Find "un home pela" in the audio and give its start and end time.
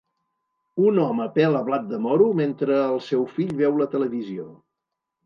0.91-1.61